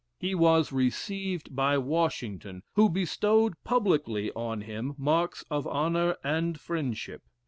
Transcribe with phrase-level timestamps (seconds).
[0.19, 7.21] He was received by Washington, who bestowed publicly on him marks of honor and friendship.